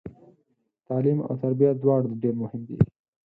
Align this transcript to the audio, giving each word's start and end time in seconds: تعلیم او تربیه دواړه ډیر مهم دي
تعلیم 0.87 1.19
او 1.27 1.33
تربیه 1.41 1.71
دواړه 1.83 2.09
ډیر 2.21 2.35
مهم 2.43 2.61
دي 2.67 2.77